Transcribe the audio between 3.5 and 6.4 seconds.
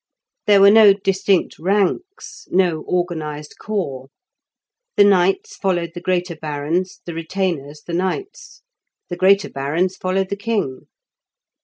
corps. The knights followed the greater